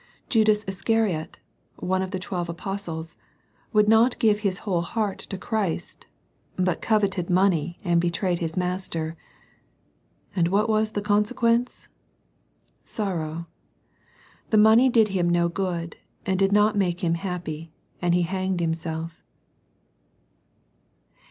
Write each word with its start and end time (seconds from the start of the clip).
Judas 0.29 0.65
Iscariot, 0.67 1.37
one 1.75 2.01
of 2.01 2.09
the 2.09 2.17
twelve 2.17 2.49
Apostles, 2.49 3.17
would 3.71 3.87
not 3.87 4.17
give 4.17 4.39
his 4.39 4.57
whole 4.65 4.81
heart 4.81 5.19
to 5.19 5.37
Christ, 5.37 6.07
but 6.55 6.81
coveted 6.81 7.29
money, 7.29 7.77
and 7.83 8.01
betrayed 8.01 8.39
his 8.39 8.57
Master. 8.57 9.15
And 10.35 10.47
what 10.47 10.67
was 10.67 10.93
the 10.93 11.03
consequence? 11.03 11.87
Sorrow. 12.83 13.45
The 14.49 14.57
money 14.57 14.89
did 14.89 15.09
him 15.09 15.29
no 15.29 15.47
good, 15.49 15.97
and 16.25 16.39
did 16.39 16.51
not 16.51 16.75
make 16.75 17.03
him 17.03 17.13
happy, 17.13 17.71
and 18.01 18.15
he 18.15 18.23
hanged 18.23 18.59
himself. 18.59 19.21